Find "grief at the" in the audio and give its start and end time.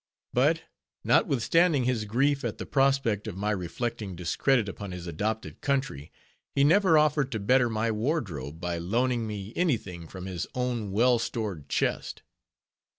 2.05-2.65